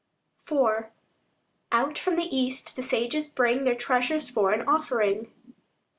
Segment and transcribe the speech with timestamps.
[0.51, 0.85] IV
[1.71, 5.31] Out from the east the sages bring Their treasures for an offering.